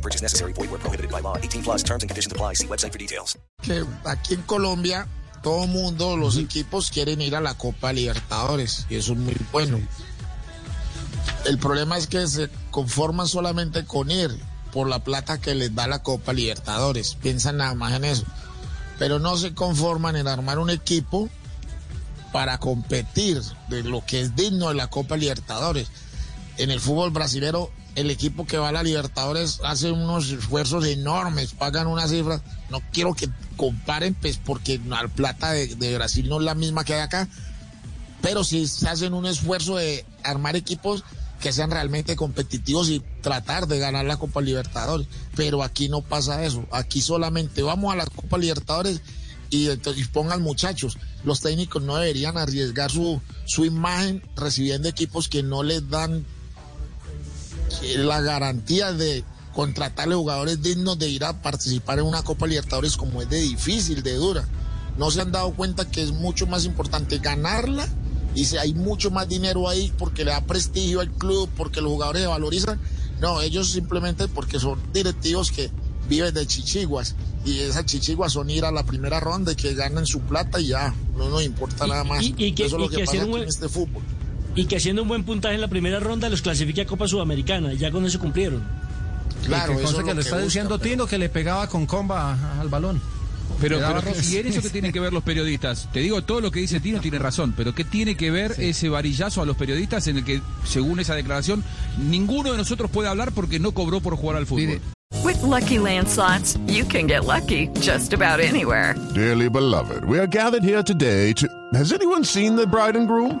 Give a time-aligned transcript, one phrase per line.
[0.00, 0.54] No purchase necessary.
[0.54, 1.36] Void where prohibited by law.
[1.36, 2.54] 18 plus terms and conditions apply.
[2.54, 3.36] See website for details.
[3.62, 5.06] que aquí en Colombia
[5.42, 9.78] todo mundo, los equipos quieren ir a la Copa Libertadores y eso es muy bueno.
[11.44, 14.30] El problema es que se conforman solamente con ir
[14.72, 17.16] por la plata que les da la Copa Libertadores.
[17.16, 18.24] Piensan nada más en eso.
[18.98, 21.28] Pero no se conforman en armar un equipo
[22.32, 25.88] para competir de lo que es digno de la Copa Libertadores.
[26.56, 31.52] En el fútbol brasilero, el equipo que va a la Libertadores hace unos esfuerzos enormes,
[31.52, 32.42] pagan una cifra.
[32.70, 36.84] No quiero que comparen, pues, porque la plata de, de Brasil no es la misma
[36.84, 37.28] que hay acá.
[38.22, 41.04] Pero sí se hacen un esfuerzo de armar equipos
[41.40, 45.06] que sean realmente competitivos y tratar de ganar la Copa Libertadores.
[45.34, 46.66] Pero aquí no pasa eso.
[46.70, 49.00] Aquí solamente vamos a la Copa Libertadores
[49.48, 50.96] y, entonces, pongan muchachos.
[51.24, 56.24] Los técnicos no deberían arriesgar su, su imagen recibiendo equipos que no les dan
[57.98, 63.20] la garantía de contratarle jugadores dignos de ir a participar en una Copa Libertadores como
[63.22, 64.46] es de difícil, de dura.
[64.96, 67.88] No se han dado cuenta que es mucho más importante ganarla
[68.34, 71.90] y si hay mucho más dinero ahí porque le da prestigio al club, porque los
[71.90, 72.80] jugadores se valorizan.
[73.20, 75.70] No, ellos simplemente porque son directivos que
[76.08, 77.14] viven de chichiguas
[77.44, 80.68] y esas chichiguas son ir a la primera ronda y que ganen su plata y
[80.68, 82.22] ya, no nos importa nada más.
[82.22, 84.02] y- y Eso es lo que, que pasa un- en este fútbol.
[84.54, 87.72] Y que haciendo un buen puntaje en la primera ronda los clasifique a Copa Sudamericana.
[87.74, 88.62] Ya con eso cumplieron.
[89.46, 91.18] Claro, y que eso conste es que lo que está buscan, diciendo pero- Tino que
[91.18, 93.00] le pegaba con comba al balón.
[93.60, 94.16] Pero, Le pero.
[94.30, 95.88] ¿y en eso que tienen que ver los periodistas?
[95.92, 98.88] Te digo, todo lo que dice Tino tiene razón, pero ¿qué tiene que ver ese
[98.88, 101.62] varillazo a los periodistas en el que, según esa declaración,
[101.98, 104.80] ninguno de nosotros puede hablar porque no cobró por jugar al fútbol?
[105.24, 108.94] With Lucky Land slots, you can get lucky just about anywhere.
[109.14, 111.46] Dearly beloved, we are gathered here today to.
[111.74, 113.40] Has anyone seen the bride and groom?